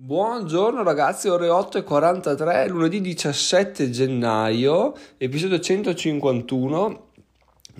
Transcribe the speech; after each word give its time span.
Buongiorno 0.00 0.84
ragazzi, 0.84 1.26
ore 1.26 1.48
8.43, 1.48 2.68
lunedì 2.68 3.00
17 3.00 3.90
gennaio, 3.90 4.94
episodio 5.16 5.58
151. 5.58 7.06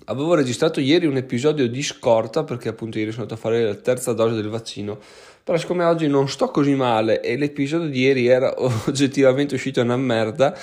Avevo 0.06 0.34
registrato 0.34 0.80
ieri 0.80 1.06
un 1.06 1.16
episodio 1.16 1.68
di 1.68 1.80
scorta 1.80 2.42
perché 2.42 2.70
appunto 2.70 2.98
ieri 2.98 3.12
sono 3.12 3.22
andato 3.22 3.40
a 3.40 3.44
fare 3.44 3.62
la 3.62 3.76
terza 3.76 4.14
dose 4.14 4.34
del 4.34 4.48
vaccino, 4.48 4.98
però 5.44 5.56
siccome 5.56 5.84
oggi 5.84 6.08
non 6.08 6.28
sto 6.28 6.48
così 6.48 6.74
male 6.74 7.20
e 7.20 7.36
l'episodio 7.36 7.88
di 7.88 8.00
ieri 8.00 8.26
era 8.26 8.52
oggettivamente 8.58 9.54
uscito 9.54 9.80
una 9.80 9.96
merda, 9.96 10.58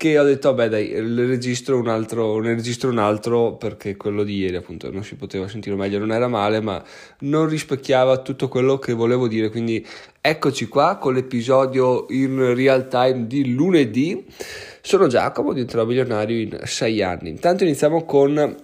che 0.00 0.18
ho 0.18 0.24
detto 0.24 0.54
vabbè 0.54 0.70
dai 0.70 0.88
ne 0.92 1.26
registro 1.26 1.76
un 1.78 1.86
altro 1.86 2.40
ne 2.40 2.54
registro 2.54 2.88
un 2.88 2.96
altro 2.96 3.56
perché 3.56 3.98
quello 3.98 4.24
di 4.24 4.38
ieri 4.38 4.56
appunto 4.56 4.90
non 4.90 5.04
si 5.04 5.14
poteva 5.14 5.46
sentire 5.46 5.76
meglio 5.76 5.98
non 5.98 6.10
era 6.10 6.26
male 6.26 6.60
ma 6.60 6.82
non 7.18 7.46
rispecchiava 7.46 8.22
tutto 8.22 8.48
quello 8.48 8.78
che 8.78 8.94
volevo 8.94 9.28
dire. 9.28 9.50
Quindi 9.50 9.86
eccoci 10.18 10.68
qua 10.68 10.96
con 10.96 11.12
l'episodio 11.12 12.06
in 12.08 12.54
real 12.54 12.88
time 12.88 13.26
di 13.26 13.52
lunedì. 13.52 14.24
Sono 14.80 15.06
Giacomo 15.06 15.52
diventerò 15.52 15.84
milionario 15.84 16.40
in 16.40 16.58
sei 16.64 17.02
anni. 17.02 17.28
Intanto 17.28 17.64
iniziamo 17.64 18.06
con 18.06 18.56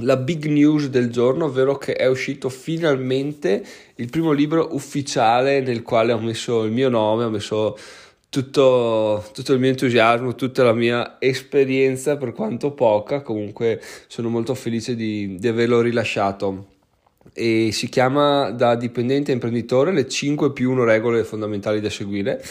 la 0.00 0.16
big 0.18 0.44
news 0.44 0.88
del 0.88 1.10
giorno, 1.10 1.46
ovvero 1.46 1.78
che 1.78 1.94
è 1.94 2.06
uscito 2.06 2.50
finalmente 2.50 3.64
il 3.94 4.10
primo 4.10 4.32
libro 4.32 4.68
ufficiale 4.72 5.60
nel 5.60 5.82
quale 5.82 6.12
ho 6.12 6.18
messo 6.18 6.64
il 6.64 6.72
mio 6.72 6.90
nome, 6.90 7.24
ho 7.24 7.30
messo 7.30 7.78
tutto, 8.42 9.24
tutto, 9.32 9.54
il 9.54 9.58
mio 9.58 9.70
entusiasmo, 9.70 10.34
tutta 10.34 10.62
la 10.62 10.74
mia 10.74 11.16
esperienza, 11.18 12.18
per 12.18 12.32
quanto 12.32 12.72
poca, 12.72 13.22
comunque 13.22 13.80
sono 14.08 14.28
molto 14.28 14.54
felice 14.54 14.94
di, 14.94 15.36
di 15.38 15.48
averlo 15.48 15.80
rilasciato. 15.80 16.66
E 17.32 17.70
si 17.72 17.88
chiama 17.88 18.50
da 18.50 18.74
dipendente 18.74 19.30
a 19.30 19.34
imprenditore 19.34 19.90
le 19.90 20.06
5 20.06 20.52
più 20.52 20.70
1 20.72 20.84
regole 20.84 21.24
fondamentali 21.24 21.80
da 21.80 21.88
seguire 21.88 22.42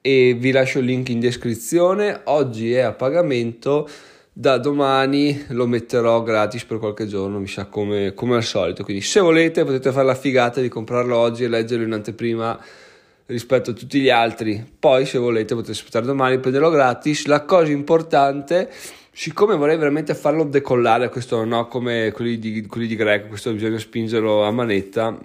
e 0.00 0.34
vi 0.38 0.52
lascio 0.52 0.78
il 0.78 0.86
link 0.86 1.10
in 1.10 1.20
descrizione. 1.20 2.22
Oggi 2.24 2.72
è 2.72 2.80
a 2.80 2.92
pagamento, 2.92 3.86
da 4.32 4.56
domani 4.56 5.44
lo 5.48 5.66
metterò 5.66 6.22
gratis 6.22 6.64
per 6.64 6.78
qualche 6.78 7.06
giorno, 7.06 7.38
mi 7.38 7.46
sa 7.46 7.66
come, 7.66 8.14
come 8.14 8.36
al 8.36 8.44
solito. 8.44 8.84
Quindi 8.84 9.02
se 9.02 9.20
volete 9.20 9.64
potete 9.64 9.92
fare 9.92 10.06
la 10.06 10.14
figata 10.14 10.62
di 10.62 10.68
comprarlo 10.68 11.14
oggi 11.14 11.44
e 11.44 11.48
leggerlo 11.48 11.84
in 11.84 11.92
anteprima 11.92 12.58
rispetto 13.26 13.70
a 13.70 13.74
tutti 13.74 14.00
gli 14.00 14.10
altri. 14.10 14.64
Poi, 14.78 15.06
se 15.06 15.18
volete, 15.18 15.54
potete 15.54 15.72
aspettare 15.72 16.06
domani, 16.06 16.38
prenderlo 16.38 16.70
gratis. 16.70 17.26
La 17.26 17.44
cosa 17.44 17.70
importante, 17.72 18.70
siccome 19.12 19.56
vorrei 19.56 19.76
veramente 19.76 20.14
farlo 20.14 20.44
decollare, 20.44 21.08
questo 21.08 21.44
no, 21.44 21.66
come 21.66 22.12
quelli 22.12 22.38
di, 22.38 22.66
quelli 22.66 22.86
di 22.86 22.96
Greco, 22.96 23.28
questo 23.28 23.52
bisogna 23.52 23.78
spingerlo 23.78 24.44
a 24.44 24.50
manetta. 24.50 25.18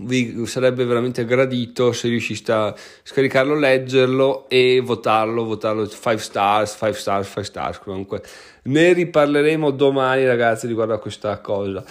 Vi 0.00 0.46
sarebbe 0.46 0.84
veramente 0.84 1.24
gradito 1.24 1.92
se 1.92 2.08
riusciste 2.08 2.52
a 2.52 2.74
scaricarlo, 3.02 3.54
leggerlo 3.54 4.48
e 4.48 4.80
votarlo, 4.84 5.44
votarlo 5.44 5.88
5 5.88 6.18
stars, 6.18 6.72
5 6.72 6.92
stars, 6.92 7.26
5 7.26 7.44
stars. 7.44 7.78
Comunque 7.78 8.22
ne 8.64 8.92
riparleremo 8.92 9.70
domani, 9.70 10.24
ragazzi, 10.24 10.66
riguardo 10.66 10.94
a 10.94 10.98
questa 10.98 11.38
cosa 11.38 11.82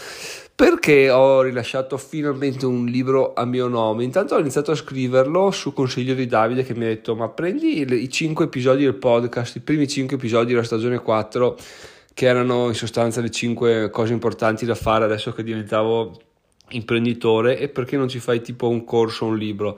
perché 0.58 1.11
ho 1.11 1.44
rilasciato 1.44 1.97
finalmente 1.97 2.66
un 2.66 2.88
libro 2.88 3.33
a 3.36 3.45
mio 3.45 3.67
nome. 3.67 4.03
Intanto 4.03 4.33
ho 4.33 4.39
iniziato 4.39 4.72
a 4.72 4.75
scriverlo 4.75 5.52
su 5.52 5.72
consiglio 5.72 6.16
di 6.16 6.25
Davide 6.25 6.63
che 6.63 6.73
mi 6.73 6.86
ha 6.86 6.88
detto 6.88 7.16
ma 7.16 7.30
prendi 7.30 7.86
i 7.88 8.09
5 8.09 8.45
episodi 8.45 8.81
del 8.81 8.95
podcast, 8.95 9.58
i 9.58 9.59
primi 9.59 9.88
5 9.88 10.16
episodi 10.16 10.53
della 10.53 10.63
stagione 10.63 10.97
4 10.97 11.58
che 12.11 12.25
erano 12.25 12.69
in 12.69 12.73
sostanza 12.73 13.22
le 13.22 13.30
5 13.30 13.91
cose 13.91 14.13
importanti 14.13 14.66
da 14.66 14.73
fare 14.73 15.05
adesso 15.05 15.31
che 15.31 15.44
diventavo 15.44 16.19
imprenditore 16.69 17.59
e 17.59 17.69
perché 17.69 17.95
non 17.95 18.08
ci 18.08 18.17
fai 18.17 18.41
tipo 18.41 18.67
un 18.67 18.83
corso, 18.83 19.25
un 19.25 19.38
libro? 19.38 19.78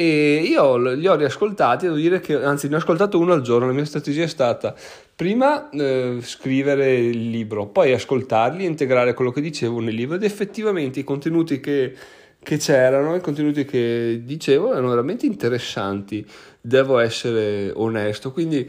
E 0.00 0.40
io 0.46 0.78
li 0.94 1.06
ho 1.06 1.14
riascoltati, 1.14 1.84
devo 1.84 1.98
dire 1.98 2.20
che 2.20 2.42
anzi 2.42 2.68
ne 2.68 2.76
ho 2.76 2.78
ascoltato 2.78 3.18
uno 3.18 3.34
al 3.34 3.42
giorno, 3.42 3.66
la 3.66 3.74
mia 3.74 3.84
strategia 3.84 4.22
è 4.22 4.28
stata 4.28 4.74
prima 5.14 5.68
eh, 5.68 6.20
scrivere 6.22 6.94
il 6.94 7.28
libro, 7.28 7.66
poi 7.66 7.92
ascoltarli 7.92 8.64
integrare 8.64 9.12
quello 9.12 9.30
che 9.30 9.42
dicevo 9.42 9.78
nel 9.80 9.94
libro 9.94 10.16
ed 10.16 10.22
effettivamente 10.22 11.00
i 11.00 11.04
contenuti 11.04 11.60
che, 11.60 11.94
che 12.42 12.56
c'erano, 12.56 13.14
i 13.14 13.20
contenuti 13.20 13.66
che 13.66 14.22
dicevo 14.24 14.72
erano 14.72 14.88
veramente 14.88 15.26
interessanti, 15.26 16.26
devo 16.62 16.98
essere 16.98 17.70
onesto, 17.74 18.32
quindi 18.32 18.66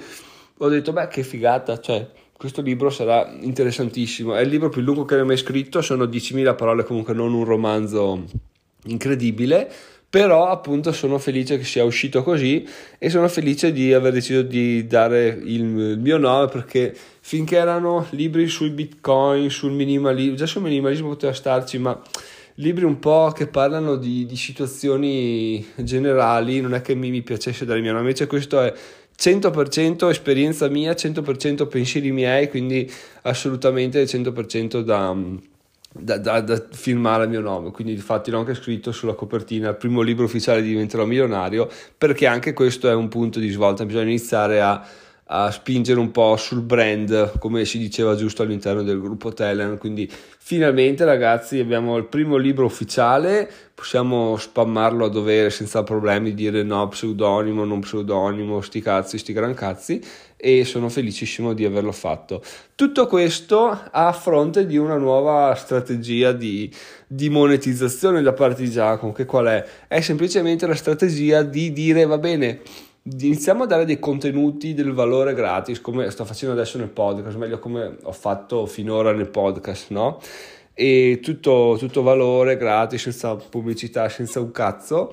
ho 0.57 0.67
detto 0.67 0.91
beh 0.91 1.07
che 1.07 1.23
figata, 1.23 1.79
cioè 1.79 2.09
questo 2.35 2.61
libro 2.61 2.89
sarà 2.89 3.33
interessantissimo, 3.39 4.35
è 4.35 4.41
il 4.41 4.49
libro 4.49 4.67
più 4.67 4.81
lungo 4.81 5.05
che 5.05 5.13
abbia 5.13 5.27
mai 5.27 5.37
scritto, 5.37 5.81
sono 5.81 6.03
10.000 6.03 6.57
parole 6.57 6.83
comunque 6.83 7.13
non 7.13 7.33
un 7.33 7.45
romanzo 7.45 8.25
incredibile 8.83 9.71
però 10.11 10.49
appunto 10.49 10.91
sono 10.91 11.17
felice 11.19 11.57
che 11.57 11.63
sia 11.63 11.85
uscito 11.85 12.21
così 12.21 12.67
e 12.97 13.09
sono 13.09 13.29
felice 13.29 13.71
di 13.71 13.93
aver 13.93 14.11
deciso 14.11 14.41
di 14.41 14.85
dare 14.85 15.39
il, 15.41 15.63
mio 15.63 16.17
nome 16.17 16.49
perché 16.49 16.93
finché 17.21 17.55
erano 17.55 18.05
libri 18.09 18.49
sui 18.49 18.71
bitcoin, 18.71 19.49
sul 19.49 19.71
minimalismo, 19.71 20.35
già 20.35 20.45
sul 20.45 20.63
minimalismo 20.63 21.07
poteva 21.07 21.31
starci, 21.31 21.77
ma 21.77 21.97
libri 22.55 22.83
un 22.83 22.99
po' 22.99 23.31
che 23.33 23.47
parlano 23.47 23.95
di, 23.95 24.25
di 24.25 24.35
situazioni 24.35 25.65
generali, 25.77 26.59
non 26.59 26.73
è 26.73 26.81
che 26.81 26.93
mi, 26.93 27.09
mi 27.09 27.21
piacesse 27.21 27.63
dare 27.63 27.77
il 27.77 27.83
mio 27.85 27.93
nome, 27.93 28.03
invece 28.03 28.27
questo 28.27 28.59
è 28.59 28.73
100% 29.17 30.09
esperienza 30.09 30.67
mia, 30.67 30.91
100% 30.91 31.69
pensieri 31.69 32.11
miei, 32.11 32.49
quindi 32.49 32.91
assolutamente 33.21 34.03
100% 34.03 34.81
da 34.81 35.15
da, 35.93 36.17
da, 36.17 36.39
da, 36.41 36.63
firmare 36.71 37.25
il 37.25 37.29
mio 37.29 37.41
nome, 37.41 37.71
quindi 37.71 37.93
infatti 37.93 38.31
l'ho 38.31 38.39
anche 38.39 38.53
scritto 38.55 38.91
sulla 38.91 39.13
copertina, 39.13 39.69
il 39.69 39.75
primo 39.75 40.01
libro 40.01 40.25
ufficiale 40.25 40.61
diventerò 40.61 41.05
milionario, 41.05 41.69
perché 41.97 42.27
anche 42.27 42.53
questo 42.53 42.89
è 42.89 42.93
un 42.93 43.09
punto 43.09 43.39
di 43.39 43.49
svolta, 43.49 43.85
bisogna 43.85 44.05
iniziare 44.05 44.61
a, 44.61 44.81
a 45.33 45.49
spingere 45.49 45.97
un 45.97 46.11
po' 46.11 46.35
sul 46.35 46.61
brand, 46.61 47.37
come 47.39 47.63
si 47.63 47.77
diceva 47.77 48.15
giusto 48.15 48.43
all'interno 48.43 48.83
del 48.83 48.99
gruppo 48.99 49.31
Telegram, 49.31 49.77
quindi 49.77 50.09
finalmente 50.37 51.05
ragazzi 51.05 51.57
abbiamo 51.57 51.95
il 51.95 52.03
primo 52.05 52.35
libro 52.35 52.65
ufficiale, 52.65 53.49
possiamo 53.73 54.35
spammarlo 54.35 55.05
a 55.05 55.09
dovere 55.09 55.49
senza 55.49 55.83
problemi, 55.83 56.33
dire 56.33 56.63
no 56.63 56.85
pseudonimo, 56.89 57.63
non 57.63 57.79
pseudonimo, 57.79 58.59
sti 58.59 58.81
cazzi, 58.81 59.17
sti 59.17 59.31
gran 59.31 59.53
cazzi 59.53 60.03
e 60.35 60.65
sono 60.65 60.89
felicissimo 60.89 61.53
di 61.53 61.63
averlo 61.63 61.93
fatto. 61.93 62.43
Tutto 62.75 63.07
questo 63.07 63.69
a 63.89 64.11
fronte 64.11 64.65
di 64.65 64.75
una 64.75 64.97
nuova 64.97 65.55
strategia 65.55 66.33
di, 66.33 66.69
di 67.07 67.29
monetizzazione 67.29 68.21
da 68.21 68.33
parte 68.33 68.63
di 68.63 68.69
Giacomo, 68.69 69.13
che 69.13 69.23
qual 69.23 69.45
è? 69.45 69.65
È 69.87 70.01
semplicemente 70.01 70.67
la 70.67 70.75
strategia 70.75 71.41
di 71.41 71.71
dire 71.71 72.05
va 72.05 72.17
bene, 72.17 72.59
iniziamo 73.03 73.63
a 73.63 73.65
dare 73.65 73.85
dei 73.85 73.99
contenuti 73.99 74.73
del 74.73 74.93
valore 74.93 75.33
gratis, 75.33 75.81
come 75.81 76.09
sto 76.11 76.25
facendo 76.25 76.53
adesso 76.53 76.77
nel 76.77 76.89
podcast, 76.89 77.37
meglio 77.37 77.59
come 77.59 77.97
ho 78.03 78.11
fatto 78.11 78.65
finora 78.65 79.11
nel 79.11 79.29
podcast, 79.29 79.89
no? 79.89 80.19
E 80.73 81.19
tutto, 81.21 81.75
tutto 81.79 82.01
valore 82.01 82.57
gratis, 82.57 83.01
senza 83.01 83.35
pubblicità, 83.35 84.07
senza 84.09 84.39
un 84.39 84.51
cazzo. 84.51 85.11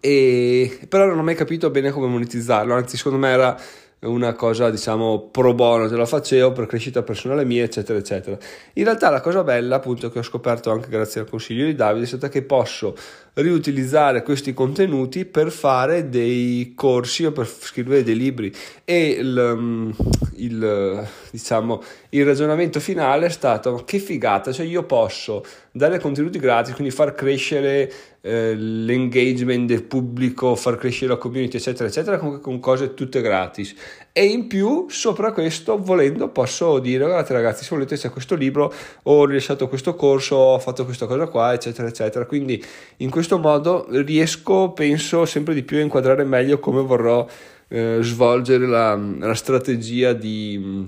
E, 0.00 0.80
però 0.88 1.06
non 1.06 1.18
ho 1.18 1.22
mai 1.22 1.34
capito 1.34 1.70
bene 1.70 1.90
come 1.90 2.06
monetizzarlo, 2.08 2.74
anzi 2.74 2.96
secondo 2.96 3.18
me 3.18 3.30
era 3.30 3.56
una 4.04 4.34
cosa 4.34 4.70
diciamo 4.70 5.28
pro 5.30 5.54
bono, 5.54 5.88
te 5.88 5.96
la 5.96 6.06
facevo 6.06 6.52
per 6.52 6.66
crescita 6.66 7.02
personale 7.02 7.44
mia, 7.44 7.64
eccetera, 7.64 7.98
eccetera. 7.98 8.36
In 8.74 8.84
realtà 8.84 9.10
la 9.10 9.20
cosa 9.20 9.42
bella, 9.42 9.76
appunto, 9.76 10.10
che 10.10 10.18
ho 10.18 10.22
scoperto 10.22 10.70
anche 10.70 10.88
grazie 10.88 11.20
al 11.20 11.28
consiglio 11.28 11.64
di 11.64 11.74
Davide, 11.74 12.04
è 12.04 12.08
stata 12.08 12.28
che 12.28 12.42
posso 12.42 12.96
riutilizzare 13.34 14.22
questi 14.22 14.54
contenuti 14.54 15.24
per 15.24 15.50
fare 15.50 16.08
dei 16.08 16.72
corsi 16.74 17.24
o 17.24 17.32
per 17.32 17.46
scrivere 17.46 18.02
dei 18.02 18.16
libri 18.16 18.54
e 18.84 19.08
il, 19.08 19.54
mm, 19.56 19.90
il, 20.36 21.06
diciamo, 21.30 21.82
il 22.10 22.24
ragionamento 22.24 22.80
finale 22.80 23.26
è 23.26 23.30
stato 23.30 23.82
che 23.84 23.98
figata, 23.98 24.52
cioè 24.52 24.66
io 24.66 24.84
posso 24.84 25.44
dare 25.70 25.98
contenuti 25.98 26.38
gratis, 26.38 26.74
quindi 26.74 26.94
far 26.94 27.14
crescere 27.14 27.92
eh, 28.20 28.54
l'engagement 28.54 29.66
del 29.66 29.82
pubblico, 29.82 30.54
far 30.54 30.76
crescere 30.76 31.12
la 31.12 31.16
community, 31.16 31.56
eccetera, 31.58 31.88
eccetera, 31.88 32.16
comunque 32.16 32.40
con 32.40 32.58
cose 32.60 32.94
tutte 32.94 33.20
gratis. 33.20 33.74
E 34.12 34.24
in 34.24 34.46
più, 34.46 34.86
sopra 34.88 35.32
questo, 35.32 35.76
volendo, 35.78 36.28
posso 36.28 36.78
dire, 36.78 37.04
guardate 37.04 37.32
ragazzi, 37.32 37.64
se 37.64 37.74
volete 37.74 37.96
c'è 37.96 38.10
questo 38.10 38.34
libro, 38.34 38.72
ho 39.02 39.26
rilasciato 39.26 39.68
questo 39.68 39.94
corso, 39.94 40.36
ho 40.36 40.58
fatto 40.58 40.84
questa 40.84 41.06
cosa 41.06 41.26
qua, 41.26 41.52
eccetera, 41.52 41.88
eccetera. 41.88 42.24
Quindi 42.24 42.64
in 42.98 43.10
questo 43.10 43.38
modo 43.38 43.86
riesco, 43.90 44.70
penso, 44.70 45.26
sempre 45.26 45.52
di 45.52 45.62
più 45.62 45.78
a 45.78 45.80
inquadrare 45.80 46.24
meglio 46.24 46.58
come 46.58 46.82
vorrò 46.82 47.26
eh, 47.68 47.98
svolgere 48.00 48.66
la, 48.66 48.94
la 48.94 49.34
strategia 49.34 50.12
di, 50.12 50.86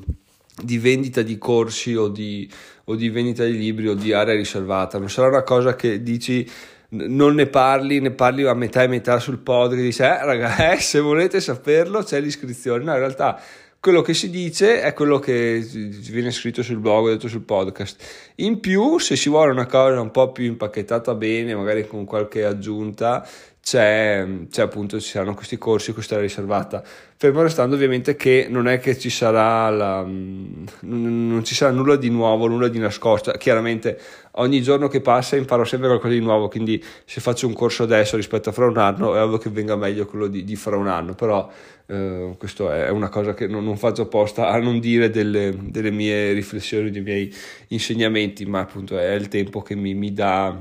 di 0.63 0.79
vendita 0.79 1.23
di 1.23 1.39
corsi 1.39 1.95
o 1.95 2.09
di, 2.09 2.51
o 2.85 2.95
di 2.95 3.09
vendita 3.09 3.45
di 3.45 3.57
libri 3.57 3.89
o 3.89 3.95
di 3.95 4.13
area 4.13 4.35
riservata. 4.35 4.99
Non 4.99 5.11
sarà 5.11 5.29
una 5.29 5.43
cosa 5.43 5.75
che 5.75 6.03
dici 6.03 6.49
non 6.89 7.35
ne 7.35 7.47
parli, 7.47 8.01
ne 8.01 8.13
parli 8.13 8.45
a 8.47 8.55
metà 8.55 8.83
e 8.83 8.87
metà 8.89 9.19
sul 9.19 9.39
podcast, 9.39 9.81
dici, 9.81 10.03
eh 10.03 10.25
raga, 10.25 10.73
eh, 10.73 10.81
se 10.81 11.01
volete 11.01 11.41
saperlo 11.41 12.03
c'è 12.03 12.21
l'iscrizione, 12.21 12.85
no 12.85 12.93
in 12.93 12.99
realtà 12.99 13.41
quello 13.87 14.03
che 14.03 14.15
si 14.15 14.31
dice 14.31 14.81
è 14.81 14.93
quello 14.95 15.21
che 15.21 15.65
viene 16.11 16.33
scritto 16.33 16.61
sul 16.65 16.79
blog, 16.79 17.09
detto 17.09 17.29
sul 17.29 17.43
podcast. 17.43 18.03
In 18.37 18.59
più, 18.59 18.99
se 18.99 19.15
si 19.15 19.29
vuole 19.29 19.53
una 19.53 19.67
cosa 19.67 20.01
un 20.01 20.11
po' 20.11 20.33
più 20.33 20.45
impacchettata 20.45 21.15
bene, 21.15 21.55
magari 21.55 21.87
con 21.87 22.05
qualche 22.05 22.45
aggiunta, 22.45 23.25
c'è, 23.67 24.25
c'è, 24.49 24.63
appunto 24.63 25.01
ci 25.01 25.09
saranno 25.09 25.35
questi 25.35 25.59
corsi, 25.59 25.93
questa 25.93 26.17
è 26.17 26.21
riservata. 26.21 26.85
Fermo 27.17 27.43
restando 27.43 27.75
ovviamente 27.75 28.15
che 28.15 28.47
non 28.49 28.69
è 28.69 28.79
che 28.79 28.97
ci 28.97 29.11
sarà 29.11 29.69
la, 29.71 30.07
non 30.07 31.41
ci 31.43 31.57
sarà 31.57 31.73
nulla 31.73 31.97
di 31.97 32.09
nuovo, 32.09 32.47
nulla 32.47 32.69
di 32.69 32.79
nascosto. 32.79 33.33
Chiaramente 33.33 33.99
ogni 34.35 34.63
giorno 34.63 34.87
che 34.87 35.01
passa 35.01 35.35
imparo 35.35 35.65
sempre 35.65 35.89
qualcosa 35.89 36.15
di 36.15 36.21
nuovo, 36.21 36.47
quindi 36.47 36.81
se 37.05 37.21
faccio 37.21 37.49
un 37.49 37.55
corso 37.55 37.83
adesso 37.83 38.15
rispetto 38.15 38.51
a 38.51 38.53
fra 38.53 38.67
un 38.67 38.79
anno 38.79 39.17
è 39.17 39.21
ovvio 39.21 39.39
che 39.39 39.51
venga 39.51 39.75
meglio 39.75 40.07
quello 40.07 40.29
di, 40.29 40.45
di 40.45 40.55
fra 40.55 40.77
un 40.77 40.87
anno, 40.87 41.15
però 41.15 41.51
eh, 41.87 42.37
questo 42.39 42.71
è 42.71 42.89
una 42.91 43.09
cosa 43.09 43.35
che 43.35 43.49
non, 43.49 43.65
non, 43.65 43.77
faccio 43.77 44.03
apposta 44.03 44.49
a 44.49 44.61
non 44.61 44.79
dire 44.79 45.11
delle, 45.11 45.53
delle 45.61 45.91
mie 45.91 46.31
riflessioni, 46.35 46.93
dei 46.93 47.03
miei 47.03 47.35
insegnamenti, 47.69 48.47
ma 48.47 48.61
appunto 48.61 48.97
è 48.97 49.13
il 49.15 49.27
tempo 49.27 49.61
che 49.61 49.75
mi, 49.75 49.93
mi 49.95 50.13
dà 50.13 50.57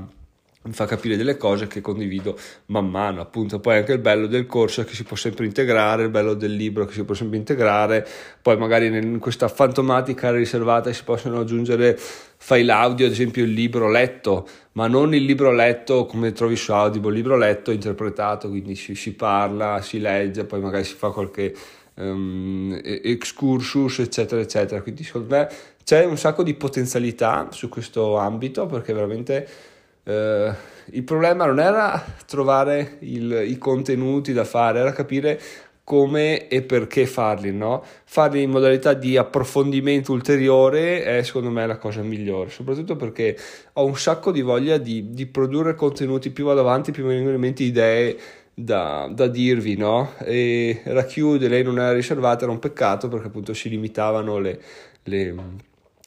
mi 0.66 0.72
fa 0.72 0.84
capire 0.84 1.16
delle 1.16 1.36
cose 1.36 1.66
che 1.68 1.80
condivido 1.80 2.36
man 2.66 2.88
mano, 2.88 3.20
appunto. 3.20 3.60
Poi 3.60 3.76
anche 3.76 3.92
il 3.92 3.98
bello 4.00 4.26
del 4.26 4.46
corso 4.46 4.84
che 4.84 4.94
si 4.94 5.04
può 5.04 5.16
sempre 5.16 5.46
integrare, 5.46 6.02
il 6.04 6.10
bello 6.10 6.34
del 6.34 6.54
libro 6.54 6.84
che 6.84 6.92
si 6.92 7.04
può 7.04 7.14
sempre 7.14 7.36
integrare, 7.36 8.06
poi 8.42 8.56
magari 8.56 8.86
in 8.86 9.18
questa 9.18 9.48
fantomatica 9.48 10.30
riservata 10.32 10.92
si 10.92 11.04
possono 11.04 11.40
aggiungere 11.40 11.98
file 12.36 12.72
audio, 12.72 13.06
ad 13.06 13.12
esempio 13.12 13.44
il 13.44 13.52
libro 13.52 13.88
letto, 13.88 14.46
ma 14.72 14.88
non 14.88 15.14
il 15.14 15.24
libro 15.24 15.52
letto 15.52 16.04
come 16.04 16.32
trovi 16.32 16.56
su 16.56 16.72
Audible, 16.72 17.10
il 17.10 17.16
libro 17.16 17.36
letto 17.36 17.70
interpretato, 17.70 18.48
quindi 18.48 18.74
si, 18.74 18.94
si 18.94 19.14
parla, 19.14 19.80
si 19.80 20.00
legge, 20.00 20.44
poi 20.44 20.60
magari 20.60 20.84
si 20.84 20.94
fa 20.94 21.10
qualche 21.10 21.54
um, 21.94 22.78
excursus, 22.82 24.00
eccetera, 24.00 24.40
eccetera, 24.40 24.82
quindi 24.82 25.02
secondo 25.04 25.34
me 25.34 25.48
c'è 25.82 26.04
un 26.04 26.18
sacco 26.18 26.42
di 26.42 26.54
potenzialità 26.54 27.48
su 27.52 27.68
questo 27.68 28.16
ambito 28.16 28.66
perché 28.66 28.92
veramente 28.92 29.48
Uh, 30.06 30.54
il 30.90 31.02
problema 31.02 31.46
non 31.46 31.58
era 31.58 32.00
trovare 32.26 32.98
il, 33.00 33.44
i 33.48 33.58
contenuti 33.58 34.32
da 34.32 34.44
fare, 34.44 34.78
era 34.78 34.92
capire 34.92 35.40
come 35.82 36.46
e 36.48 36.62
perché 36.62 37.06
farli, 37.06 37.52
no? 37.52 37.84
Farli 38.04 38.42
in 38.42 38.50
modalità 38.50 38.92
di 38.92 39.16
approfondimento 39.16 40.12
ulteriore 40.12 41.02
è 41.02 41.22
secondo 41.22 41.50
me 41.50 41.66
la 41.66 41.76
cosa 41.76 42.02
migliore, 42.02 42.50
soprattutto 42.50 42.94
perché 42.96 43.36
ho 43.74 43.84
un 43.84 43.96
sacco 43.96 44.30
di 44.30 44.42
voglia 44.42 44.78
di, 44.78 45.10
di 45.10 45.26
produrre 45.26 45.74
contenuti, 45.74 46.30
più 46.30 46.44
vado 46.44 46.60
avanti 46.60 46.92
più 46.92 47.04
mi 47.04 47.14
vengono 47.14 47.34
in 47.34 47.40
mente 47.40 47.64
idee 47.64 48.16
da, 48.52 49.08
da 49.12 49.26
dirvi, 49.26 49.76
no? 49.76 50.12
E 50.24 50.82
racchiude, 50.84 51.48
lei 51.48 51.62
non 51.62 51.78
era 51.78 51.92
riservata, 51.92 52.44
era 52.44 52.52
un 52.52 52.58
peccato 52.58 53.08
perché 53.08 53.26
appunto 53.26 53.54
si 53.54 53.68
limitavano 53.68 54.38
le, 54.38 54.60
le 55.04 55.34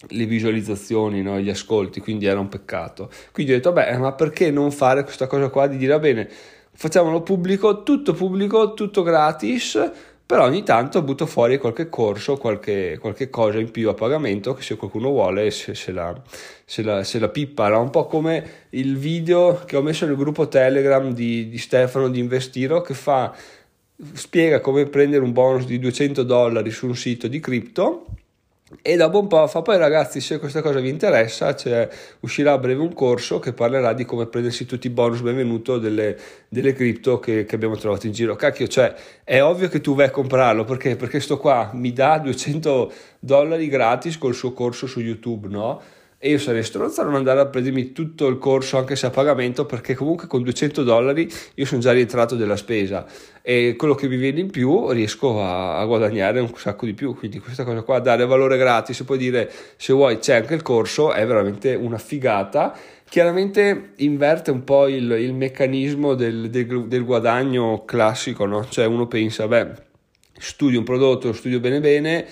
le 0.07 0.25
visualizzazioni, 0.25 1.21
no? 1.21 1.39
gli 1.39 1.49
ascolti, 1.49 1.99
quindi 1.99 2.25
era 2.25 2.39
un 2.39 2.47
peccato. 2.47 3.09
Quindi 3.31 3.51
ho 3.51 3.55
detto, 3.55 3.71
beh, 3.73 3.97
ma 3.97 4.13
perché 4.13 4.49
non 4.51 4.71
fare 4.71 5.03
questa 5.03 5.27
cosa 5.27 5.49
qua 5.49 5.67
di 5.67 5.77
dire, 5.77 5.93
va 5.93 5.99
bene, 5.99 6.29
facciamolo 6.71 7.21
pubblico, 7.21 7.83
tutto 7.83 8.13
pubblico, 8.13 8.73
tutto 8.73 9.03
gratis, 9.03 9.91
però 10.25 10.45
ogni 10.45 10.63
tanto 10.63 11.01
butto 11.01 11.25
fuori 11.25 11.57
qualche 11.57 11.89
corso, 11.89 12.37
qualche, 12.37 12.97
qualche 12.99 13.29
cosa 13.29 13.59
in 13.59 13.71
più 13.71 13.89
a 13.89 13.93
pagamento 13.93 14.53
che 14.53 14.61
se 14.61 14.75
qualcuno 14.75 15.09
vuole 15.09 15.49
se, 15.49 15.73
se, 15.73 15.91
la, 15.91 16.15
se, 16.63 16.83
la, 16.83 17.03
se 17.03 17.19
la 17.19 17.29
pippa. 17.29 17.65
Era 17.65 17.79
un 17.79 17.89
po' 17.89 18.05
come 18.05 18.67
il 18.69 18.97
video 18.97 19.63
che 19.65 19.75
ho 19.75 19.81
messo 19.81 20.05
nel 20.05 20.15
gruppo 20.15 20.47
Telegram 20.47 21.11
di, 21.11 21.49
di 21.49 21.57
Stefano 21.57 22.09
di 22.09 22.19
Investiro 22.19 22.81
che 22.81 22.93
fa, 22.93 23.35
spiega 24.13 24.61
come 24.61 24.85
prendere 24.85 25.23
un 25.23 25.33
bonus 25.33 25.65
di 25.65 25.79
200 25.79 26.23
dollari 26.23 26.69
su 26.69 26.85
un 26.85 26.95
sito 26.95 27.27
di 27.27 27.39
cripto 27.39 28.05
e 28.83 28.95
dopo 28.98 29.19
un 29.19 29.27
po' 29.27 29.48
fa 29.48 29.63
poi 29.63 29.77
ragazzi 29.77 30.21
se 30.21 30.38
questa 30.38 30.62
cosa 30.62 30.80
vi 30.80 30.89
interessa 30.89 31.56
cioè, 31.56 31.89
uscirà 32.19 32.51
a 32.51 32.57
breve 32.60 32.81
un 32.81 32.94
corso 32.94 33.39
che 33.39 33.51
parlerà 33.51 33.94
di 33.94 34.06
come 34.06 34.27
prendersi 34.27 34.68
tutti 34.68 34.86
i 34.86 34.92
bonus 34.92 35.21
benvenuto 35.21 35.80
delle, 35.80 36.16
delle 36.48 36.74
cripto 36.74 37.19
che, 37.19 37.45
che, 37.45 37.56
abbiamo 37.56 37.75
trovato 37.77 38.06
in 38.06 38.13
giro 38.13 38.36
cacchio 38.36 38.68
cioè 38.68 38.94
è 39.24 39.42
ovvio 39.42 39.69
che 39.69 39.81
tu 39.81 39.95
vai 39.95 40.06
a 40.06 40.12
comprarlo 40.12 40.66
perché 40.66 40.95
perché 40.95 41.19
sto 41.19 41.39
qua 41.39 41.71
mi 41.74 41.92
dà 41.94 42.19
200 42.19 42.92
dollari 43.19 43.68
gratis 43.68 44.19
col 44.19 44.36
suo 44.36 44.54
corso 44.54 44.86
su 44.86 45.00
youtube 45.00 45.48
no? 45.48 45.81
E 46.21 46.31
io 46.31 46.38
sarei 46.38 46.63
stronzo 46.63 47.00
a 47.00 47.06
non 47.06 47.16
andare 47.16 47.39
a 47.39 47.45
prendermi 47.45 47.94
tutto 47.94 48.27
il 48.27 48.39
corso 48.39 48.77
anche 48.77 48.98
se 48.98 49.06
a 49.06 49.10
pagamento 49.10 49.66
perché 49.66 49.95
comunque 49.95 50.27
con 50.27 50.44
200 50.44 50.83
dollari 50.83 51.31
io 51.54 51.66
sono 51.66 51.80
già 51.80 51.94
rientrato 51.94 52.36
della 52.36 52.57
spesa. 52.57 53.06
E 53.42 53.75
quello 53.77 53.95
che 53.95 54.10
mi 54.10 54.18
viene 54.18 54.42
in 54.42 54.51
più 54.51 54.92
riesco 54.92 55.42
a, 55.42 55.80
a, 55.80 55.86
guadagnare 55.86 56.42
un 56.42 56.51
sacco 56.57 56.86
di 56.86 56.94
più. 56.94 57.16
Quindi 57.16 57.39
questa 57.39 57.63
cosa 57.63 57.83
qua 57.83 58.00
dare 58.00 58.25
valore 58.25 58.57
gratis 58.57 59.01
poi 59.04 59.18
dire 59.18 59.50
se 59.77 59.94
vuoi 59.94 60.18
c'è 60.18 60.36
anche 60.36 60.56
il 60.56 60.62
corso 60.62 61.13
è 61.13 61.25
veramente 61.25 61.74
una 61.75 61.98
figata. 61.98 62.77
Chiaramente 63.07 63.94
inverte 63.98 64.51
un 64.51 64.66
po' 64.66 64.88
il, 64.88 65.10
il 65.12 65.33
meccanismo 65.33 66.16
del, 66.16 66.50
del, 66.50 66.88
del 66.88 67.06
guadagno 67.06 67.86
classico 67.86 68.45
no? 68.45 68.68
cioè 68.68 68.86
uno 68.86 69.07
pensa 69.07 69.48
beh 69.48 69.88
studio 70.38 70.77
un 70.80 70.86
prodotto 70.86 71.27
lo 71.27 71.33
studio 71.33 71.60
bene 71.60 71.80
bene 71.80 72.27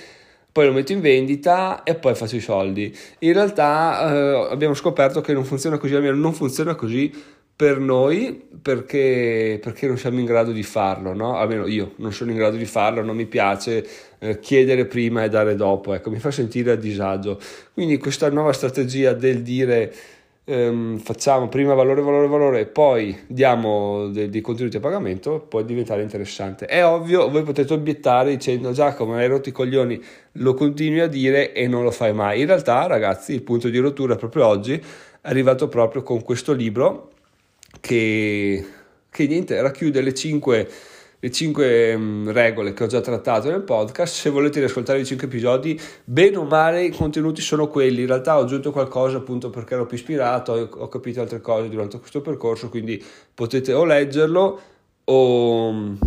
poi 0.57 0.65
lo 0.65 0.73
metto 0.73 0.91
in 0.91 1.01
vendita 1.01 1.83
e 1.83 1.93
poi 1.93 2.15
faccio 2.15 2.35
i 2.35 2.39
soldi. 2.39 2.91
In 3.19 3.33
realtà 3.33 4.11
eh, 4.11 4.47
abbiamo 4.49 4.73
scoperto 4.73 5.21
che 5.21 5.31
non 5.31 5.45
funziona 5.45 5.77
così, 5.77 5.93
almeno 5.93 6.15
non 6.15 6.33
funziona 6.33 6.73
così 6.73 7.13
per 7.55 7.77
noi 7.77 8.43
perché, 8.59 9.59
perché 9.61 9.85
non 9.85 9.99
siamo 9.99 10.17
in 10.17 10.25
grado 10.25 10.51
di 10.51 10.63
farlo, 10.63 11.13
no? 11.13 11.35
almeno 11.35 11.67
io 11.67 11.93
non 11.97 12.11
sono 12.11 12.31
in 12.31 12.37
grado 12.37 12.57
di 12.57 12.65
farlo, 12.65 13.03
non 13.03 13.15
mi 13.15 13.27
piace 13.27 13.85
eh, 14.17 14.39
chiedere 14.39 14.85
prima 14.87 15.23
e 15.23 15.29
dare 15.29 15.53
dopo, 15.53 15.93
ecco, 15.93 16.09
mi 16.09 16.17
fa 16.17 16.31
sentire 16.31 16.71
a 16.71 16.75
disagio. 16.75 17.39
Quindi 17.71 17.99
questa 17.99 18.31
nuova 18.31 18.51
strategia 18.51 19.13
del 19.13 19.43
dire 19.43 19.93
ehm, 20.49 20.97
facciamo 20.99 21.49
prima 21.49 21.73
valore, 21.73 22.01
valore, 22.01 22.27
valore 22.27 22.59
e 22.61 22.65
poi 22.67 23.17
diamo 23.27 24.07
dei, 24.07 24.29
dei, 24.29 24.39
contenuti 24.39 24.77
a 24.77 24.79
pagamento, 24.79 25.39
può 25.39 25.61
diventare 25.61 26.01
interessante. 26.01 26.65
È 26.65 26.85
ovvio, 26.85 27.29
voi 27.29 27.43
potete 27.43 27.73
obiettare 27.73 28.31
dicendo 28.31 28.71
Giacomo, 28.71 29.15
hai 29.15 29.27
rotto 29.27 29.49
i 29.49 29.51
coglioni, 29.51 30.01
lo 30.33 30.53
continui 30.53 31.01
a 31.01 31.07
dire 31.07 31.51
e 31.51 31.67
non 31.67 31.83
lo 31.83 31.91
fai 31.91 32.13
mai. 32.13 32.39
In 32.39 32.47
realtà, 32.47 32.87
ragazzi, 32.87 33.33
il 33.33 33.43
punto 33.43 33.67
di 33.67 33.77
rottura 33.77 34.15
proprio 34.15 34.45
oggi 34.45 34.73
è 34.73 34.81
arrivato 35.23 35.67
proprio 35.67 36.01
con 36.01 36.23
questo 36.23 36.53
libro 36.53 37.11
che, 37.81 38.65
che 39.09 39.27
niente, 39.27 39.61
racchiude 39.61 40.01
le 40.01 40.13
5 40.13 40.69
le 41.19 41.31
5 41.31 41.93
um, 41.95 42.31
regole 42.31 42.73
che 42.73 42.83
ho 42.83 42.87
già 42.87 43.01
trattato 43.01 43.49
nel 43.49 43.63
podcast. 43.63 44.13
Se 44.13 44.29
volete 44.29 44.59
riascoltare 44.59 44.99
i 44.99 45.05
5 45.05 45.27
episodi, 45.27 45.79
bene 46.03 46.37
o 46.37 46.43
male 46.43 46.83
i 46.83 46.91
contenuti 46.91 47.41
sono 47.41 47.67
quelli. 47.67 48.01
In 48.01 48.07
realtà 48.07 48.37
ho 48.37 48.41
aggiunto 48.41 48.71
qualcosa 48.71 49.17
appunto 49.17 49.49
perché 49.49 49.73
ero 49.73 49.85
più 49.85 49.97
ispirato, 49.97 50.51
ho, 50.51 50.69
ho 50.83 50.87
capito 50.87 51.21
altre 51.21 51.41
cose 51.41 51.69
durante 51.69 51.99
questo 51.99 52.21
percorso, 52.21 52.69
quindi 52.69 53.03
potete 53.33 53.73
o 53.73 53.83
leggerlo 53.83 54.61
o, 55.05 55.97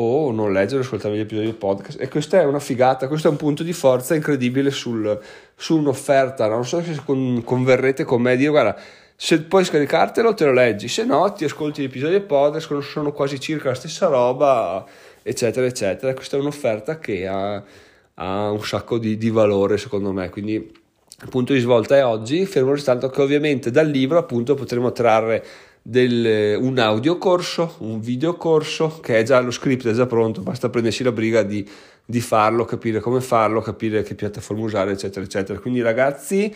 o 0.00 0.30
non 0.30 0.52
leggere, 0.52 0.82
ascoltare 0.82 1.16
gli 1.16 1.20
episodi 1.20 1.46
del 1.46 1.54
podcast. 1.54 2.00
E 2.00 2.08
questa 2.08 2.40
è 2.40 2.44
una 2.44 2.60
figata, 2.60 3.08
questo 3.08 3.28
è 3.28 3.30
un 3.30 3.36
punto 3.36 3.62
di 3.62 3.72
forza 3.72 4.14
incredibile 4.14 4.70
sul, 4.70 5.18
su 5.56 5.78
un'offerta. 5.78 6.46
Non 6.48 6.64
so 6.64 6.82
se 6.82 7.00
converrete 7.04 8.04
con 8.04 8.22
me 8.22 8.32
e 8.32 8.36
dire 8.36 8.50
guarda 8.50 8.76
se 9.20 9.42
puoi 9.42 9.64
scaricartelo 9.64 10.32
te 10.32 10.44
lo 10.44 10.52
leggi, 10.52 10.86
se 10.86 11.04
no 11.04 11.32
ti 11.32 11.44
ascolti 11.44 11.82
gli 11.82 11.86
episodi 11.86 12.12
del 12.12 12.22
podcast, 12.22 12.78
sono 12.78 13.10
quasi 13.10 13.40
circa 13.40 13.70
la 13.70 13.74
stessa 13.74 14.06
roba, 14.06 14.86
eccetera, 15.24 15.66
eccetera. 15.66 16.14
Questa 16.14 16.36
è 16.36 16.40
un'offerta 16.40 17.00
che 17.00 17.26
ha, 17.26 17.60
ha 18.14 18.50
un 18.52 18.62
sacco 18.62 18.96
di, 18.96 19.18
di, 19.18 19.30
valore 19.30 19.76
secondo 19.76 20.12
me, 20.12 20.30
quindi 20.30 20.54
il 20.54 21.28
punto 21.30 21.52
di 21.52 21.58
svolta 21.58 21.96
è 21.96 22.04
oggi, 22.04 22.46
fermo 22.46 22.70
restando 22.70 23.10
che 23.10 23.20
ovviamente 23.20 23.72
dal 23.72 23.88
libro 23.88 24.18
appunto 24.18 24.54
potremo 24.54 24.92
trarre 24.92 25.44
del, 25.88 26.58
un 26.60 26.78
audio 26.78 27.16
corso, 27.16 27.76
un 27.78 28.00
video 28.00 28.34
corso 28.34 29.00
che 29.00 29.18
è 29.18 29.22
già 29.22 29.40
lo 29.40 29.50
script, 29.50 29.88
è 29.88 29.92
già 29.92 30.04
pronto, 30.04 30.42
basta 30.42 30.68
prendersi 30.68 31.02
la 31.02 31.12
briga 31.12 31.42
di, 31.42 31.66
di 32.04 32.20
farlo, 32.20 32.66
capire 32.66 33.00
come 33.00 33.22
farlo, 33.22 33.62
capire 33.62 34.02
che 34.02 34.14
piattaforma 34.14 34.64
usare, 34.64 34.92
eccetera, 34.92 35.24
eccetera. 35.24 35.58
Quindi 35.58 35.80
ragazzi 35.80 36.54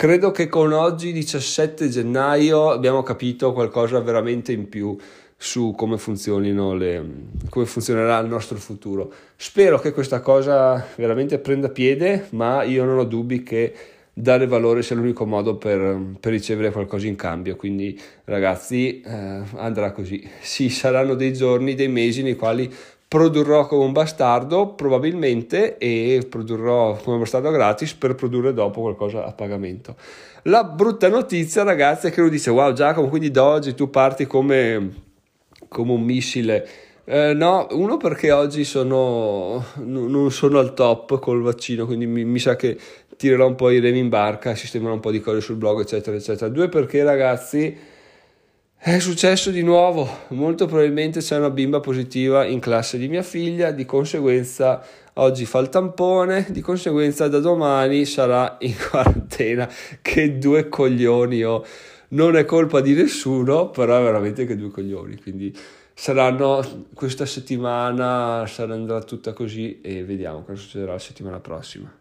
Credo 0.00 0.30
che 0.30 0.48
con 0.48 0.72
oggi 0.72 1.12
17 1.12 1.90
gennaio 1.90 2.70
abbiamo 2.70 3.02
capito 3.02 3.52
qualcosa 3.52 4.00
veramente 4.00 4.50
in 4.50 4.66
più 4.70 4.96
su 5.36 5.74
come, 5.76 5.98
le, 6.78 7.04
come 7.50 7.66
funzionerà 7.66 8.18
il 8.20 8.26
nostro 8.26 8.56
futuro. 8.56 9.12
Spero 9.36 9.78
che 9.78 9.92
questa 9.92 10.20
cosa 10.20 10.82
veramente 10.96 11.38
prenda 11.38 11.68
piede, 11.68 12.28
ma 12.30 12.62
io 12.62 12.86
non 12.86 12.96
ho 12.96 13.04
dubbi 13.04 13.42
che 13.42 13.74
dare 14.20 14.46
valore 14.46 14.82
sia 14.82 14.96
l'unico 14.96 15.26
modo 15.26 15.56
per, 15.56 16.00
per 16.20 16.32
ricevere 16.32 16.70
qualcosa 16.70 17.06
in 17.06 17.16
cambio. 17.16 17.56
Quindi, 17.56 17.98
ragazzi, 18.24 19.00
eh, 19.00 19.42
andrà 19.56 19.92
così. 19.92 20.28
Sì, 20.40 20.68
saranno 20.68 21.14
dei 21.14 21.32
giorni, 21.32 21.74
dei 21.74 21.88
mesi 21.88 22.22
nei 22.22 22.36
quali 22.36 22.72
produrrò 23.10 23.66
come 23.66 23.84
un 23.84 23.90
bastardo 23.90 24.68
probabilmente 24.74 25.78
e 25.78 26.24
produrrò 26.30 26.96
come 27.02 27.16
un 27.16 27.22
bastardo 27.22 27.50
gratis 27.50 27.92
per 27.94 28.14
produrre 28.14 28.52
dopo 28.52 28.82
qualcosa 28.82 29.24
a 29.24 29.32
pagamento. 29.32 29.96
La 30.42 30.62
brutta 30.62 31.08
notizia 31.08 31.64
ragazzi 31.64 32.06
è 32.06 32.10
che 32.12 32.20
lui 32.20 32.30
dice 32.30 32.50
wow 32.50 32.72
Giacomo 32.72 33.08
quindi 33.08 33.32
da 33.32 33.44
oggi 33.44 33.74
tu 33.74 33.90
parti 33.90 34.26
come, 34.26 34.92
come 35.66 35.90
un 35.92 36.02
missile. 36.02 36.68
Eh, 37.04 37.34
no, 37.34 37.66
uno 37.72 37.96
perché 37.96 38.30
oggi 38.30 38.64
sono, 38.64 39.64
non 39.76 40.30
sono 40.30 40.58
al 40.58 40.74
top 40.74 41.18
col 41.18 41.42
vaccino, 41.42 41.86
quindi 41.86 42.06
mi, 42.06 42.24
mi, 42.24 42.38
sa 42.38 42.56
che 42.56 42.78
tirerò 43.16 43.46
un 43.46 43.54
po' 43.54 43.70
i 43.70 43.80
remi 43.80 43.98
in 43.98 44.08
barca, 44.08 44.54
sistemerò 44.54 44.92
un 44.92 45.00
po' 45.00 45.10
di 45.10 45.20
cose 45.20 45.40
sul 45.40 45.56
blog, 45.56 45.80
eccetera, 45.80 46.16
eccetera. 46.16 46.48
Due 46.48 46.68
perché 46.68 47.02
ragazzi 47.02 47.76
È 48.82 48.98
successo 48.98 49.50
di 49.50 49.62
nuovo, 49.62 50.08
molto 50.28 50.64
probabilmente 50.64 51.20
c'è 51.20 51.36
una 51.36 51.50
bimba 51.50 51.80
positiva 51.80 52.46
in 52.46 52.60
classe 52.60 52.96
di 52.96 53.08
mia 53.08 53.22
figlia, 53.22 53.72
di 53.72 53.84
conseguenza 53.84 54.82
oggi 55.14 55.44
fa 55.44 55.58
il 55.58 55.68
tampone, 55.68 56.46
di 56.48 56.62
conseguenza 56.62 57.28
da 57.28 57.40
domani 57.40 58.06
sarà 58.06 58.56
in 58.60 58.74
quarantena. 58.90 59.68
Che 60.00 60.38
due 60.38 60.70
coglioni 60.70 61.44
ho. 61.44 61.62
Non 62.08 62.36
è 62.36 62.46
colpa 62.46 62.80
di 62.80 62.94
nessuno, 62.94 63.68
però 63.68 63.98
è 63.98 64.02
veramente 64.02 64.46
che 64.46 64.56
due 64.56 64.70
coglioni, 64.70 65.20
quindi 65.20 65.54
saranno 66.00 66.86
questa 66.94 67.26
settimana, 67.26 68.46
sarà 68.46 68.72
andrà 68.72 69.02
tutta 69.02 69.34
così 69.34 69.82
e 69.82 70.02
vediamo 70.02 70.42
cosa 70.42 70.58
succederà 70.58 70.92
la 70.92 70.98
settimana 70.98 71.40
prossima. 71.40 71.94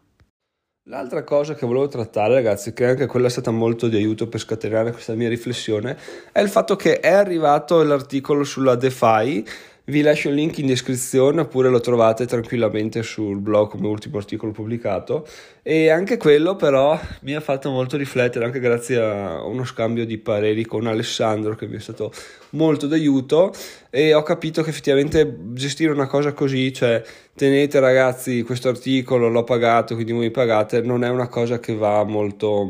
L'altra 0.87 1.25
cosa 1.25 1.53
che 1.53 1.65
volevo 1.65 1.89
trattare, 1.89 2.33
ragazzi, 2.33 2.71
che 2.71 2.85
anche 2.85 3.07
quella 3.07 3.27
è 3.27 3.29
stata 3.29 3.51
molto 3.51 3.89
di 3.89 3.97
aiuto 3.97 4.29
per 4.29 4.39
scatenare 4.39 4.93
questa 4.93 5.15
mia 5.15 5.27
riflessione, 5.27 5.97
è 6.31 6.39
il 6.39 6.47
fatto 6.47 6.77
che 6.77 7.01
è 7.01 7.11
arrivato 7.11 7.83
l'articolo 7.83 8.45
sulla 8.45 8.75
DeFi 8.75 9.45
vi 9.89 10.01
lascio 10.01 10.29
il 10.29 10.35
link 10.35 10.59
in 10.59 10.67
descrizione 10.67 11.41
oppure 11.41 11.69
lo 11.69 11.79
trovate 11.79 12.25
tranquillamente 12.25 13.01
sul 13.03 13.39
blog 13.39 13.69
come 13.69 13.87
ultimo 13.87 14.17
articolo 14.17 14.51
pubblicato 14.51 15.27
e 15.63 15.89
anche 15.89 16.17
quello 16.17 16.55
però 16.55 16.99
mi 17.21 17.33
ha 17.33 17.41
fatto 17.41 17.71
molto 17.71 17.97
riflettere 17.97 18.45
anche 18.45 18.59
grazie 18.59 18.99
a 18.99 19.43
uno 19.43 19.65
scambio 19.65 20.05
di 20.05 20.17
pareri 20.17 20.63
con 20.65 20.85
Alessandro 20.85 21.55
che 21.55 21.67
mi 21.67 21.77
è 21.77 21.79
stato 21.79 22.11
molto 22.51 22.87
d'aiuto 22.87 23.53
e 23.89 24.13
ho 24.13 24.21
capito 24.23 24.61
che 24.61 24.69
effettivamente 24.69 25.37
gestire 25.53 25.91
una 25.91 26.07
cosa 26.07 26.33
così, 26.33 26.71
cioè 26.71 27.01
tenete 27.35 27.79
ragazzi 27.79 28.43
questo 28.43 28.69
articolo, 28.69 29.29
l'ho 29.29 29.43
pagato, 29.43 29.95
quindi 29.95 30.11
voi 30.11 30.31
pagate, 30.31 30.81
non 30.81 31.03
è 31.03 31.09
una 31.09 31.27
cosa 31.27 31.59
che 31.59 31.73
va 31.73 32.03
molto... 32.03 32.69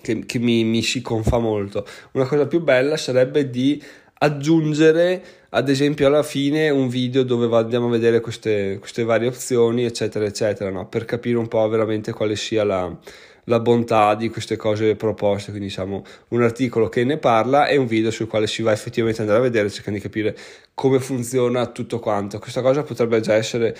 che, 0.00 0.24
che 0.24 0.38
mi, 0.38 0.62
mi 0.64 0.82
si 0.82 1.02
confa 1.02 1.38
molto. 1.38 1.84
Una 2.12 2.26
cosa 2.26 2.46
più 2.46 2.60
bella 2.60 2.96
sarebbe 2.96 3.50
di 3.50 3.82
aggiungere 4.18 5.22
ad 5.50 5.68
esempio 5.68 6.06
alla 6.06 6.22
fine 6.22 6.70
un 6.70 6.88
video 6.88 7.22
dove 7.22 7.54
andiamo 7.56 7.86
a 7.86 7.90
vedere 7.90 8.20
queste, 8.20 8.78
queste 8.78 9.04
varie 9.04 9.28
opzioni 9.28 9.84
eccetera 9.84 10.24
eccetera 10.24 10.70
no? 10.70 10.86
per 10.86 11.04
capire 11.04 11.38
un 11.38 11.48
po' 11.48 11.66
veramente 11.68 12.12
quale 12.12 12.34
sia 12.34 12.64
la, 12.64 12.96
la 13.44 13.60
bontà 13.60 14.14
di 14.14 14.28
queste 14.30 14.56
cose 14.56 14.96
proposte 14.96 15.50
quindi 15.50 15.68
diciamo 15.68 16.04
un 16.28 16.42
articolo 16.42 16.88
che 16.88 17.04
ne 17.04 17.18
parla 17.18 17.66
e 17.66 17.76
un 17.76 17.86
video 17.86 18.10
sul 18.10 18.26
quale 18.26 18.46
si 18.46 18.62
va 18.62 18.72
effettivamente 18.72 19.20
andare 19.20 19.38
a 19.38 19.42
vedere 19.42 19.70
cercando 19.70 19.98
di 19.98 20.04
capire 20.04 20.36
come 20.74 20.98
funziona 20.98 21.66
tutto 21.66 21.98
quanto 21.98 22.38
questa 22.38 22.62
cosa 22.62 22.82
potrebbe 22.82 23.20
già 23.20 23.34
essere 23.34 23.76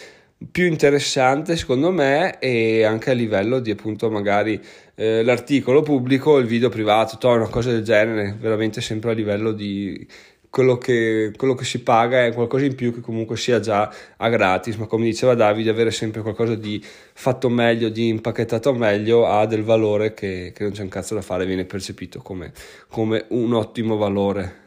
più 0.50 0.66
interessante 0.66 1.56
secondo 1.56 1.90
me 1.90 2.38
e 2.38 2.84
anche 2.84 3.10
a 3.10 3.14
livello 3.14 3.60
di 3.60 3.70
appunto 3.70 4.10
magari 4.10 4.60
eh, 4.94 5.22
l'articolo 5.22 5.82
pubblico 5.82 6.38
il 6.38 6.46
video 6.46 6.68
privato 6.68 7.18
una 7.28 7.48
cosa 7.48 7.70
del 7.70 7.82
genere 7.82 8.36
veramente 8.38 8.80
sempre 8.80 9.12
a 9.12 9.14
livello 9.14 9.52
di 9.52 10.06
quello 10.54 10.78
che, 10.78 11.32
quello 11.36 11.54
che 11.54 11.64
si 11.64 11.82
paga 11.82 12.26
è 12.26 12.32
qualcosa 12.32 12.64
in 12.64 12.76
più 12.76 12.94
che 12.94 13.00
comunque 13.00 13.36
sia 13.36 13.58
già 13.58 13.92
a 14.16 14.28
gratis, 14.28 14.76
ma 14.76 14.86
come 14.86 15.04
diceva 15.04 15.34
Davide, 15.34 15.70
avere 15.70 15.90
sempre 15.90 16.22
qualcosa 16.22 16.54
di 16.54 16.80
fatto 17.12 17.48
meglio, 17.48 17.88
di 17.88 18.06
impacchettato 18.06 18.72
meglio, 18.72 19.26
ha 19.26 19.46
del 19.46 19.64
valore 19.64 20.14
che, 20.14 20.52
che 20.54 20.62
non 20.62 20.70
c'è 20.70 20.82
un 20.82 20.88
cazzo 20.88 21.16
da 21.16 21.22
fare, 21.22 21.44
viene 21.44 21.64
percepito 21.64 22.20
come, 22.20 22.52
come 22.86 23.24
un 23.30 23.52
ottimo 23.52 23.96
valore. 23.96 24.62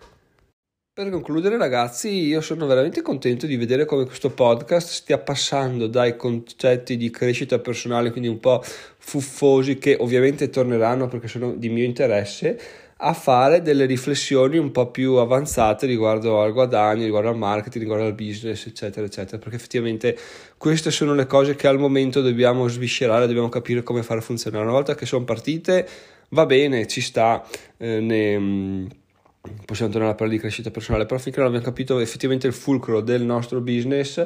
Per 0.98 1.12
concludere 1.12 1.58
ragazzi, 1.58 2.10
io 2.10 2.42
sono 2.42 2.66
veramente 2.66 3.04
contento 3.04 3.46
di 3.46 3.56
vedere 3.56 3.86
come 3.86 4.06
questo 4.06 4.32
podcast 4.32 4.90
stia 4.90 5.20
passando 5.20 5.86
dai 5.86 6.16
concetti 6.16 6.98
di 6.98 7.12
crescita 7.12 7.60
personale, 7.60 8.10
quindi 8.10 8.28
un 8.28 8.40
po' 8.40 8.64
fuffosi, 8.64 9.78
che 9.78 9.96
ovviamente 10.00 10.50
torneranno 10.50 11.08
perché 11.08 11.28
sono 11.28 11.54
di 11.54 11.70
mio 11.70 11.84
interesse, 11.84 12.60
a 12.98 13.14
fare 13.14 13.62
delle 13.62 13.86
riflessioni 13.86 14.58
un 14.58 14.72
po' 14.72 14.90
più 14.90 15.18
avanzate 15.18 15.86
riguardo 15.86 16.42
al 16.42 16.52
guadagno, 16.52 17.04
riguardo 17.04 17.30
al 17.30 17.38
marketing, 17.38 17.84
riguardo 17.84 18.08
al 18.08 18.16
business, 18.16 18.66
eccetera, 18.66 19.06
eccetera, 19.06 19.38
perché 19.38 19.58
effettivamente 19.58 20.18
queste 20.58 20.90
sono 20.90 21.14
le 21.14 21.28
cose 21.28 21.56
che 21.56 21.68
al 21.68 21.78
momento 21.78 22.24
dobbiamo 22.24 22.68
sviscerare, 22.68 23.28
dobbiamo 23.28 23.50
capire 23.50 23.84
come 23.84 24.02
fare 24.02 24.22
funzionare. 24.22 24.64
Una 24.64 24.74
volta 24.74 24.96
che 24.96 25.06
sono 25.06 25.24
partite, 25.26 25.88
va 26.30 26.48
bene, 26.48 26.88
ci 26.88 27.02
sta, 27.02 27.46
eh, 27.78 28.00
ne, 28.00 28.88
possiamo 29.66 29.92
tornare 29.92 30.14
a 30.14 30.16
parlare 30.16 30.38
di 30.38 30.42
crescita 30.42 30.72
personale, 30.72 31.06
però 31.06 31.20
finché 31.20 31.40
non 31.40 31.48
abbiamo 31.48 31.66
capito 31.66 32.00
effettivamente 32.00 32.48
il 32.48 32.54
fulcro 32.54 33.02
del 33.02 33.24
nostro 33.24 33.62
business 33.62 34.26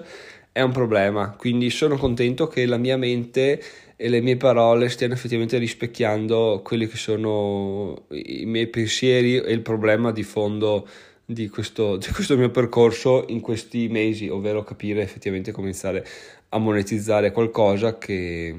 è 0.52 0.62
un 0.62 0.72
problema, 0.72 1.32
quindi 1.32 1.70
sono 1.70 1.96
contento 1.96 2.48
che 2.48 2.66
la 2.66 2.78
mia 2.78 2.98
mente 2.98 3.62
e 3.96 4.10
le 4.10 4.20
mie 4.20 4.36
parole 4.36 4.90
stiano 4.90 5.14
effettivamente 5.14 5.58
rispecchiando 5.58 6.62
quelli 6.64 6.88
che 6.88 6.98
sono 6.98 8.06
i 8.10 8.46
miei 8.46 8.68
pensieri 8.68 9.38
e 9.38 9.52
il 9.54 9.62
problema 9.62 10.12
di 10.12 10.24
fondo 10.24 10.88
di 11.24 11.48
questo, 11.48 11.96
di 11.98 12.08
questo 12.12 12.36
mio 12.36 12.50
percorso 12.50 13.26
in 13.30 13.40
questi 13.40 13.88
mesi, 13.88 14.28
ovvero 14.28 14.64
capire 14.64 15.02
effettivamente 15.02 15.52
come 15.52 15.68
iniziare 15.68 16.06
a 16.50 16.58
monetizzare 16.58 17.32
qualcosa 17.32 17.98
che, 17.98 18.54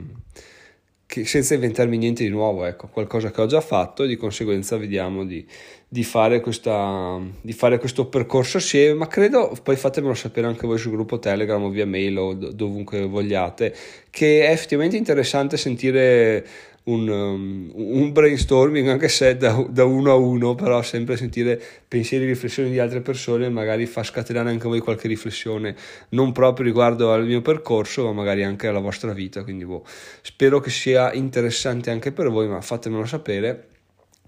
che 1.12 1.26
senza 1.26 1.52
inventarmi 1.52 1.98
niente 1.98 2.22
di 2.22 2.30
nuovo, 2.30 2.64
ecco, 2.64 2.88
qualcosa 2.88 3.30
che 3.30 3.42
ho 3.42 3.44
già 3.44 3.60
fatto 3.60 4.04
e 4.04 4.06
di 4.06 4.16
conseguenza 4.16 4.78
vediamo 4.78 5.26
di, 5.26 5.46
di, 5.86 6.04
fare, 6.04 6.40
questa, 6.40 7.20
di 7.42 7.52
fare 7.52 7.78
questo 7.78 8.06
percorso 8.06 8.56
assieme, 8.56 8.94
ma 8.94 9.08
credo, 9.08 9.54
poi 9.62 9.76
fatemelo 9.76 10.14
sapere 10.14 10.46
anche 10.46 10.66
voi 10.66 10.78
sul 10.78 10.92
gruppo 10.92 11.18
Telegram 11.18 11.62
o 11.62 11.68
via 11.68 11.84
mail 11.84 12.16
o 12.16 12.32
dovunque 12.32 13.04
vogliate, 13.04 13.74
che 14.08 14.46
è 14.46 14.52
effettivamente 14.52 14.96
interessante 14.96 15.58
sentire 15.58 16.46
un, 16.84 17.08
um, 17.08 17.70
un 17.74 18.12
brainstorming, 18.12 18.88
anche 18.88 19.08
se 19.08 19.36
da, 19.36 19.64
da, 19.68 19.84
uno 19.84 20.10
a 20.10 20.14
uno, 20.14 20.54
però 20.54 20.82
sempre 20.82 21.16
sentire 21.16 21.60
pensieri 21.86 22.24
e 22.24 22.28
riflessioni 22.28 22.70
di 22.70 22.78
altre 22.78 23.00
persone 23.00 23.48
magari 23.48 23.86
fa 23.86 24.02
scatenare 24.02 24.50
anche 24.50 24.66
voi 24.66 24.80
qualche 24.80 25.08
riflessione, 25.08 25.76
non 26.10 26.32
proprio 26.32 26.66
riguardo 26.66 27.12
al 27.12 27.24
mio 27.24 27.42
percorso, 27.42 28.04
ma 28.04 28.12
magari 28.12 28.42
anche 28.42 28.66
alla 28.66 28.80
vostra 28.80 29.12
vita. 29.12 29.44
Quindi 29.44 29.64
boh, 29.64 29.84
spero 30.22 30.60
che 30.60 30.70
sia 30.70 31.12
interessante 31.12 31.90
anche 31.90 32.10
per 32.12 32.30
voi, 32.30 32.48
ma 32.48 32.60
fatemelo 32.60 33.04
sapere 33.04 33.66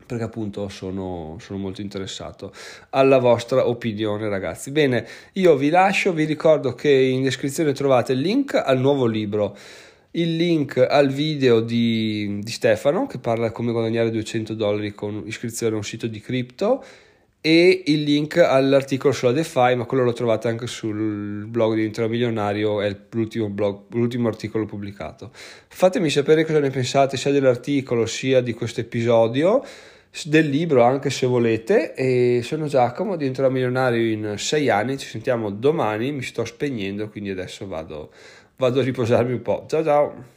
perché 0.07 0.25
appunto 0.25 0.69
sono, 0.69 1.39
sono, 1.41 1.59
molto 1.59 1.81
interessato 1.81 2.53
alla 2.91 3.19
vostra 3.19 3.67
opinione 3.67 4.29
ragazzi 4.29 4.71
bene 4.71 5.07
io 5.33 5.57
vi 5.57 5.71
lascio 5.71 6.13
vi 6.13 6.25
ricordo 6.25 6.75
che 6.75 6.91
in 6.91 7.23
descrizione 7.23 7.73
trovate 7.73 8.13
il 8.13 8.19
link 8.19 8.55
al 8.55 8.79
nuovo 8.79 9.07
libro 9.07 9.57
il 10.16 10.37
link 10.37 10.76
al 10.76 11.09
video 11.09 11.61
di, 11.61 12.38
di 12.40 12.50
Stefano 12.50 13.06
che 13.06 13.18
parla 13.18 13.50
come 13.50 13.73
guadagnare 13.73 14.11
200 14.11 14.54
dollari 14.54 14.94
con 14.94 15.23
iscrizione 15.26 15.75
a 15.75 15.76
un 15.76 15.85
sito 15.85 16.06
di 16.06 16.21
cripto 16.21 16.85
e 17.40 17.83
il 17.87 18.04
link 18.04 18.38
all'articolo 18.38 19.12
sulla 19.12 19.33
DeFi, 19.33 19.75
ma 19.75 19.85
quello 19.85 20.02
lo 20.02 20.14
trovate 20.14 20.49
anche 20.49 20.66
sul 20.66 21.44
blog 21.47 21.75
di 21.75 21.85
Intero 21.85 22.09
Milionario, 22.09 22.80
è 22.80 22.97
l'ultimo, 23.11 23.50
blog, 23.50 23.83
l'ultimo 23.90 24.28
articolo 24.28 24.64
pubblicato. 24.64 25.30
Fatemi 25.35 26.09
sapere 26.09 26.47
cosa 26.47 26.61
ne 26.61 26.71
pensate 26.71 27.18
sia 27.18 27.33
dell'articolo 27.33 28.06
sia 28.06 28.40
di 28.40 28.54
questo 28.54 28.80
episodio 28.80 29.62
del 30.26 30.49
libro 30.49 30.85
anche 30.85 31.11
se 31.11 31.26
volete 31.26 31.92
e 31.92 32.40
sono 32.44 32.66
Giacomo 32.68 33.16
diventerò 33.16 33.50
milionario 33.50 34.12
in 34.12 34.35
sei 34.38 34.71
anni 34.71 34.97
ci 34.97 35.09
sentiamo 35.09 35.50
domani 35.50 36.12
mi 36.12 36.23
sto 36.23 36.44
spegnendo 36.44 37.09
quindi 37.09 37.30
adesso 37.30 37.66
vado, 37.66 38.12
vado 38.57 38.81
a 38.81 38.83
riposarmi 38.83 39.33
un 39.33 39.43
po' 39.43 39.65
ciao 39.69 39.83
ciao 39.83 40.34